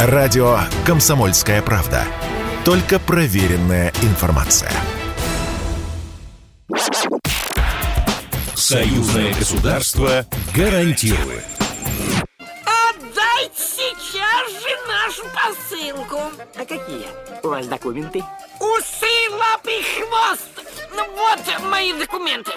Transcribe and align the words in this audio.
Радио 0.00 0.60
«Комсомольская 0.86 1.60
правда». 1.60 2.04
Только 2.64 3.00
проверенная 3.00 3.92
информация. 4.02 4.70
Союзное 8.54 9.34
государство 9.34 10.24
гарантирует. 10.54 11.44
Отдайте 12.64 13.56
сейчас 13.56 14.52
же 14.62 14.68
нашу 14.86 15.24
посылку. 15.34 16.20
А 16.54 16.60
какие 16.60 17.08
у 17.42 17.48
вас 17.48 17.66
документы? 17.66 18.22
Усы, 18.60 19.30
лапы, 19.32 19.82
хвост. 19.82 20.64
Ну 20.94 21.04
вот 21.16 21.70
мои 21.70 21.92
документы. 21.94 22.52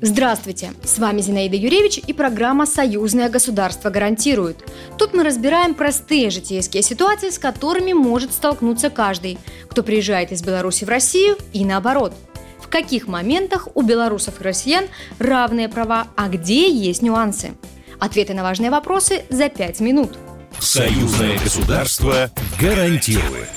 Здравствуйте! 0.00 0.72
С 0.84 1.00
вами 1.00 1.20
Зинаида 1.20 1.56
Юрьевич 1.56 1.98
и 1.98 2.12
программа 2.12 2.66
«Союзное 2.66 3.28
государство 3.28 3.90
гарантирует». 3.90 4.58
Тут 4.96 5.12
мы 5.12 5.24
разбираем 5.24 5.74
простые 5.74 6.30
житейские 6.30 6.84
ситуации, 6.84 7.30
с 7.30 7.38
которыми 7.38 7.92
может 7.92 8.32
столкнуться 8.32 8.90
каждый, 8.90 9.38
кто 9.68 9.82
приезжает 9.82 10.30
из 10.30 10.40
Беларуси 10.42 10.84
в 10.84 10.88
Россию 10.88 11.36
и 11.52 11.64
наоборот. 11.64 12.14
В 12.60 12.68
каких 12.68 13.08
моментах 13.08 13.66
у 13.74 13.82
белорусов 13.82 14.40
и 14.40 14.44
россиян 14.44 14.84
равные 15.18 15.68
права, 15.68 16.06
а 16.16 16.28
где 16.28 16.70
есть 16.70 17.02
нюансы? 17.02 17.54
Ответы 17.98 18.34
на 18.34 18.44
важные 18.44 18.70
вопросы 18.70 19.24
за 19.30 19.48
пять 19.48 19.80
минут. 19.80 20.16
Союзное 20.60 21.38
государство 21.40 22.30
гарантирует. 22.60 23.48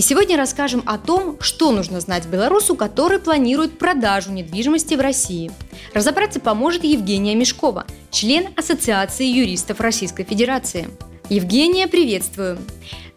И 0.00 0.02
сегодня 0.02 0.38
расскажем 0.38 0.82
о 0.86 0.96
том, 0.96 1.36
что 1.42 1.72
нужно 1.72 2.00
знать 2.00 2.24
белорусу, 2.24 2.74
который 2.74 3.18
планирует 3.18 3.76
продажу 3.76 4.32
недвижимости 4.32 4.94
в 4.94 5.00
России. 5.02 5.50
Разобраться 5.92 6.40
поможет 6.40 6.84
Евгения 6.84 7.34
Мешкова, 7.34 7.84
член 8.10 8.48
Ассоциации 8.56 9.26
юристов 9.26 9.78
Российской 9.78 10.24
Федерации. 10.24 10.88
Евгения, 11.28 11.86
приветствую. 11.86 12.56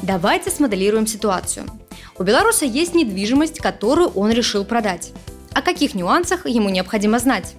Давайте 0.01 0.51
смоделируем 0.51 1.07
ситуацию. 1.07 1.67
У 2.17 2.23
белоруса 2.23 2.65
есть 2.65 2.93
недвижимость, 2.95 3.59
которую 3.59 4.09
он 4.09 4.31
решил 4.31 4.65
продать. 4.65 5.13
О 5.53 5.61
каких 5.61 5.95
нюансах 5.95 6.45
ему 6.47 6.67
необходимо 6.67 7.17
знать? 7.17 7.55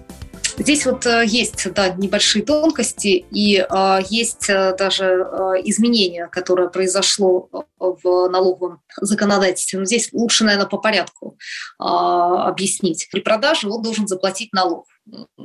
Здесь 0.57 0.85
вот 0.85 1.05
э, 1.05 1.23
есть 1.25 1.73
да, 1.73 1.89
небольшие 1.89 2.45
тонкости 2.45 3.25
и 3.29 3.57
э, 3.57 3.99
есть 4.09 4.49
э, 4.49 4.75
даже 4.77 5.05
э, 5.05 5.61
изменение, 5.65 6.27
которое 6.27 6.69
произошло 6.69 7.49
в 7.93 8.27
налоговом 8.29 8.81
законодательстве. 8.99 9.79
Но 9.79 9.85
здесь 9.85 10.09
лучше, 10.11 10.43
наверное, 10.43 10.67
по 10.67 10.77
порядку 10.77 11.37
э, 11.79 11.83
объяснить. 11.83 13.07
При 13.11 13.21
продаже 13.21 13.69
он 13.69 13.81
должен 13.81 14.07
заплатить 14.07 14.53
налог 14.53 14.85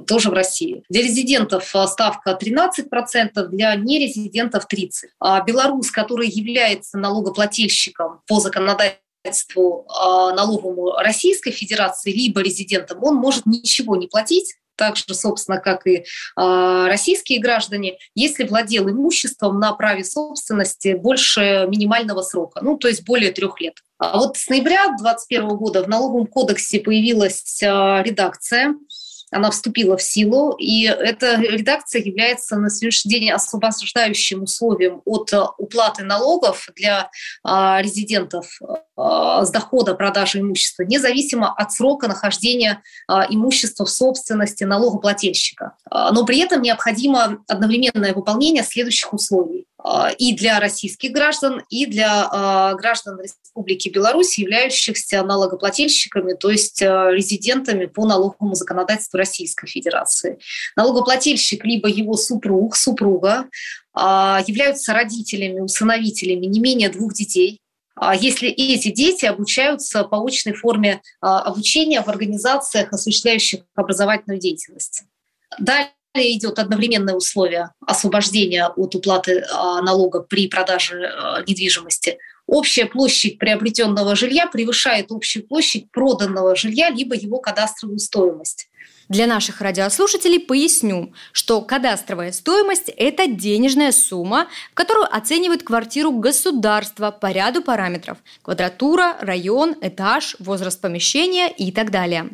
тоже 0.07 0.31
в 0.31 0.33
России. 0.33 0.83
Для 0.89 1.03
резидентов 1.03 1.75
ставка 1.87 2.39
13%, 2.41 3.47
для 3.49 3.75
нерезидентов 3.75 4.67
30%. 4.73 4.89
А 5.21 5.43
белорус, 5.43 5.91
который 5.91 6.29
является 6.29 6.97
налогоплательщиком 6.99 8.23
по 8.27 8.41
законодательству 8.41 9.87
налоговому 9.87 10.93
Российской 10.93 11.51
Федерации, 11.51 12.11
либо 12.11 12.41
резидентом, 12.41 13.05
он 13.05 13.17
может 13.17 13.45
ничего 13.45 13.97
не 13.97 14.07
платить, 14.07 14.55
так 14.81 14.97
же, 14.97 15.05
собственно, 15.15 15.59
как 15.59 15.87
и 15.87 15.97
э, 15.97 16.03
российские 16.37 17.39
граждане, 17.39 17.99
если 18.15 18.45
владел 18.45 18.89
имуществом 18.89 19.61
на 19.61 19.75
праве 19.75 20.03
собственности 20.05 20.95
больше 20.95 21.67
минимального 21.69 22.23
срока, 22.23 22.61
ну, 22.65 22.79
то 22.79 22.89
есть 22.89 23.05
более 23.05 23.31
трех 23.31 23.61
лет. 23.61 23.75
А 23.99 24.17
вот 24.17 24.39
с 24.39 24.49
ноября 24.49 24.87
2021 24.97 25.49
года 25.59 25.83
в 25.83 25.89
налоговом 25.91 26.27
кодексе 26.27 26.81
появилась 26.81 27.63
э, 27.63 27.67
редакция, 27.67 28.75
она 29.31 29.51
вступила 29.51 29.97
в 29.97 30.03
силу, 30.03 30.53
и 30.59 30.85
эта 30.85 31.37
редакция 31.41 32.03
является 32.03 32.57
на 32.57 32.71
сегодняшний 32.71 33.11
день 33.11 33.31
освобождающим 33.31 34.43
условием 34.43 35.03
от 35.05 35.33
уплаты 35.59 36.05
налогов 36.05 36.69
для 36.75 37.11
а, 37.45 37.81
резидентов 37.81 38.59
а, 38.97 39.45
с 39.45 39.51
дохода 39.51 39.95
продажи 39.95 40.41
имущества, 40.41 40.83
независимо 40.83 41.53
от 41.53 41.73
срока 41.73 42.09
нахождения 42.09 42.83
а, 43.09 43.27
имущества 43.29 43.85
в 43.85 43.91
собственности 43.91 44.65
налогоплательщика. 44.65 45.77
Но 45.91 46.25
при 46.25 46.41
этом 46.41 46.63
необходимо 46.63 47.43
одновременное 47.49 48.15
выполнение 48.15 48.63
следующих 48.63 49.13
условий. 49.13 49.67
А, 49.83 50.11
и 50.11 50.35
для 50.35 50.61
российских 50.61 51.13
граждан, 51.13 51.63
и 51.69 51.87
для 51.87 52.29
а, 52.31 52.75
граждан 52.75 53.21
Республики 53.21 53.89
Беларусь, 53.89 54.39
являющихся 54.39 55.23
налогоплательщиками, 55.23 56.35
то 56.35 56.51
есть 56.51 56.83
а, 56.83 57.11
резидентами 57.11 57.87
по 57.87 58.07
налоговому 58.07 58.55
законодательству 58.55 59.19
Российской 59.19 59.67
Федерации. 59.67 60.39
Налогоплательщик 60.77 61.65
либо 61.65 61.89
его 61.89 62.15
супруг, 62.15 62.77
супруга 62.77 63.49
являются 63.93 64.93
родителями, 64.93 65.59
усыновителями 65.59 66.47
не 66.47 66.61
менее 66.61 66.91
двух 66.91 67.13
детей, 67.13 67.61
если 68.21 68.49
эти 68.49 68.89
дети 68.91 69.27
обучаются 69.27 70.05
по 70.05 70.25
очной 70.25 70.55
форме 70.55 71.03
обучения 71.21 72.01
в 72.01 72.07
организациях, 72.07 72.93
осуществляющих 72.93 73.63
образовательную 73.75 74.39
деятельность. 74.39 75.03
Далее 75.59 75.91
идет 76.15 76.59
одновременное 76.59 77.15
условие 77.15 77.71
освобождения 77.87 78.67
от 78.67 78.95
уплаты 78.95 79.45
а, 79.53 79.81
налога 79.83 80.21
при 80.21 80.49
продаже 80.49 81.07
а, 81.07 81.43
недвижимости. 81.43 82.19
Общая 82.47 82.87
площадь 82.87 83.39
приобретенного 83.39 84.17
жилья 84.17 84.47
превышает 84.49 85.13
общую 85.13 85.47
площадь 85.47 85.91
проданного 85.93 86.57
жилья 86.57 86.91
либо 86.91 87.15
его 87.15 87.39
кадастровую 87.39 88.01
стоимость. 88.01 88.69
Для 89.09 89.27
наших 89.27 89.61
радиослушателей 89.61 90.39
поясню, 90.39 91.13
что 91.33 91.61
кадастровая 91.63 92.31
стоимость– 92.31 92.89
это 92.97 93.27
денежная 93.27 93.91
сумма, 93.91 94.47
в 94.71 94.75
которую 94.75 95.13
оценивают 95.13 95.65
квартиру 95.65 96.13
государства 96.13 97.11
по 97.11 97.33
ряду 97.33 97.61
параметров– 97.61 98.19
квадратура, 98.43 99.17
район, 99.21 99.77
этаж, 99.81 100.37
возраст 100.39 100.81
помещения 100.81 101.49
и 101.49 101.73
так 101.73 101.91
далее. 101.91 102.31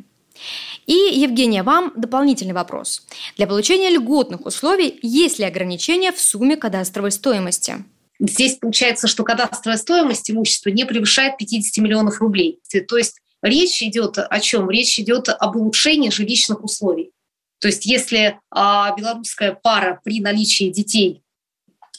И, 0.86 0.92
Евгения, 0.92 1.62
вам 1.62 1.92
дополнительный 1.97 2.52
вопрос. 2.52 3.02
Для 3.36 3.47
получения 3.47 3.91
льготных 3.91 4.47
условий 4.47 4.98
есть 5.02 5.38
ли 5.38 5.44
ограничения 5.44 6.12
в 6.12 6.20
сумме 6.20 6.56
кадастровой 6.56 7.10
стоимости? 7.10 7.84
Здесь 8.19 8.56
получается, 8.56 9.08
что 9.08 9.24
кадастровая 9.24 9.78
стоимость 9.78 10.30
имущества 10.30 10.70
не 10.70 10.86
превышает 10.86 11.36
50 11.36 11.82
миллионов 11.82 12.20
рублей. 12.20 12.60
То 12.88 12.97
есть 12.97 13.16
речь 13.42 13.82
идет 13.82 14.19
о 14.19 14.41
чем? 14.41 14.70
Речь 14.70 14.98
идет 14.98 15.28
об 15.28 15.56
улучшении 15.56 16.10
жилищных 16.10 16.62
условий. 16.64 17.10
То 17.58 17.68
есть 17.68 17.84
если 17.84 18.38
а, 18.50 18.94
белорусская 18.97 19.58
пара 19.60 20.00
при 20.04 20.20
наличии 20.20 20.70
детей 20.70 21.22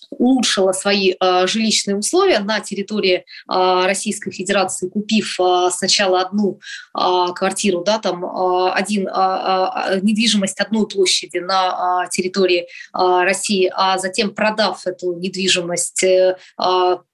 улучшила 0.10 0.72
свои 0.72 1.14
э, 1.20 1.48
жилищные 1.48 1.98
условия 1.98 2.40
на 2.40 2.60
территории 2.60 3.18
э, 3.18 3.24
Российской 3.48 4.32
Федерации, 4.32 4.90
купив 4.90 5.40
э, 5.40 5.70
сначала 5.72 6.22
одну 6.22 6.60
квартиру, 6.94 7.84
да, 7.84 8.00
там 8.00 8.26
один, 8.74 9.04
недвижимость 9.04 10.60
одной 10.60 10.88
площади 10.88 11.38
на 11.38 12.08
территории 12.12 12.68
России, 12.94 13.72
а 13.74 13.98
затем 13.98 14.34
продав 14.34 14.86
эту 14.88 15.14
недвижимость 15.14 16.04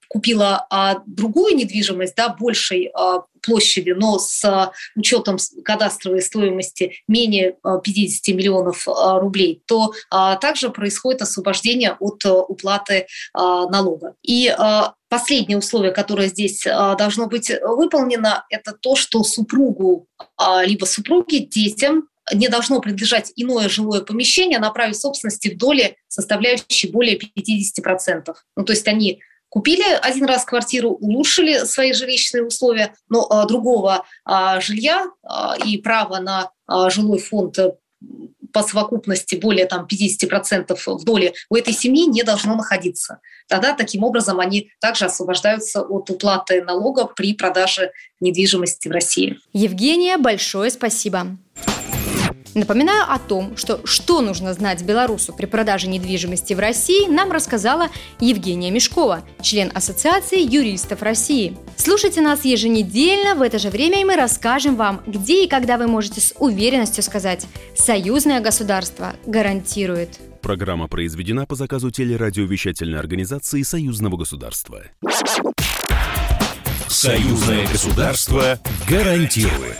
купила 0.08 0.66
а, 0.70 1.02
другую 1.06 1.56
недвижимость, 1.56 2.14
да, 2.16 2.28
большей 2.28 2.90
а, 2.94 3.22
площади, 3.42 3.90
но 3.90 4.18
с 4.18 4.44
а, 4.44 4.72
учетом 4.96 5.36
кадастровой 5.64 6.22
стоимости 6.22 6.94
менее 7.08 7.56
а, 7.62 7.78
50 7.78 8.34
миллионов 8.34 8.88
а, 8.88 9.18
рублей, 9.20 9.62
то 9.66 9.92
а, 10.10 10.36
также 10.36 10.70
происходит 10.70 11.22
освобождение 11.22 11.96
от 11.98 12.24
а, 12.24 12.34
уплаты 12.34 13.06
а, 13.32 13.66
налога. 13.68 14.14
И 14.22 14.48
а, 14.48 14.94
последнее 15.08 15.58
условие, 15.58 15.92
которое 15.92 16.28
здесь 16.28 16.66
а, 16.66 16.94
должно 16.94 17.26
быть 17.26 17.50
выполнено, 17.62 18.44
это 18.50 18.72
то, 18.72 18.96
что 18.96 19.22
супругу 19.22 20.06
а, 20.36 20.64
либо 20.64 20.84
супруге, 20.84 21.40
детям 21.40 22.08
не 22.32 22.48
должно 22.48 22.80
принадлежать 22.80 23.32
иное 23.36 23.68
жилое 23.68 24.00
помещение 24.00 24.58
на 24.58 24.70
праве 24.70 24.94
собственности 24.94 25.48
в 25.48 25.58
доле, 25.58 25.96
составляющей 26.08 26.90
более 26.90 27.18
50%. 27.18 28.34
Ну, 28.56 28.64
то 28.64 28.72
есть 28.72 28.88
они 28.88 29.20
купили 29.54 29.84
один 30.02 30.24
раз 30.24 30.44
квартиру, 30.44 30.90
улучшили 30.90 31.58
свои 31.58 31.92
жилищные 31.92 32.44
условия, 32.44 32.92
но 33.08 33.24
а, 33.30 33.46
другого 33.46 34.04
а, 34.24 34.60
жилья 34.60 35.06
а, 35.22 35.54
и 35.64 35.78
права 35.78 36.18
на 36.18 36.50
а, 36.66 36.90
жилой 36.90 37.20
фонд 37.20 37.56
э, 37.60 37.70
по 38.52 38.64
совокупности 38.64 39.36
более 39.36 39.66
там, 39.66 39.86
50% 39.86 40.76
в 40.76 41.04
доле 41.04 41.34
у 41.50 41.54
этой 41.54 41.72
семьи 41.72 42.04
не 42.06 42.24
должно 42.24 42.56
находиться. 42.56 43.20
Тогда 43.46 43.74
таким 43.74 44.02
образом 44.02 44.40
они 44.40 44.72
также 44.80 45.04
освобождаются 45.04 45.82
от 45.82 46.10
уплаты 46.10 46.60
налога 46.60 47.04
при 47.04 47.34
продаже 47.34 47.92
недвижимости 48.18 48.88
в 48.88 48.90
России. 48.90 49.38
Евгения, 49.52 50.16
большое 50.16 50.72
спасибо. 50.72 51.38
Напоминаю 52.54 53.04
о 53.12 53.18
том, 53.18 53.56
что 53.56 53.80
что 53.84 54.20
нужно 54.20 54.54
знать 54.54 54.82
белорусу 54.82 55.32
при 55.32 55.46
продаже 55.46 55.88
недвижимости 55.88 56.54
в 56.54 56.60
России, 56.60 57.08
нам 57.08 57.32
рассказала 57.32 57.88
Евгения 58.20 58.70
Мешкова, 58.70 59.24
член 59.42 59.72
Ассоциации 59.74 60.40
юристов 60.40 61.02
России. 61.02 61.56
Слушайте 61.76 62.20
нас 62.20 62.44
еженедельно 62.44 63.34
в 63.34 63.42
это 63.42 63.58
же 63.58 63.70
время, 63.70 64.00
и 64.00 64.04
мы 64.04 64.14
расскажем 64.14 64.76
вам, 64.76 65.02
где 65.06 65.44
и 65.44 65.48
когда 65.48 65.78
вы 65.78 65.88
можете 65.88 66.20
с 66.20 66.32
уверенностью 66.38 67.02
сказать 67.02 67.46
«Союзное 67.76 68.40
государство 68.40 69.14
гарантирует». 69.26 70.20
Программа 70.40 70.88
произведена 70.88 71.46
по 71.46 71.56
заказу 71.56 71.90
телерадиовещательной 71.90 72.98
организации 72.98 73.62
Союзного 73.62 74.16
государства. 74.16 74.82
Союзное 76.86 77.66
государство 77.66 78.60
гарантирует. 78.88 79.78